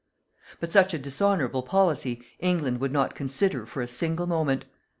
But 0.59 0.71
such 0.71 0.95
a 0.95 0.97
dishonourable 0.97 1.61
policy 1.61 2.23
England 2.39 2.79
would 2.79 2.91
not 2.91 3.13
consider 3.13 3.67
for 3.67 3.83
a 3.83 3.87
single 3.87 4.25
moment. 4.25 4.65